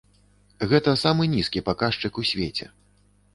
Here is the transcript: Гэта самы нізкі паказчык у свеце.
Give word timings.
Гэта 0.71 0.93
самы 1.01 1.27
нізкі 1.35 1.63
паказчык 1.67 2.13
у 2.23 2.27
свеце. 2.31 2.65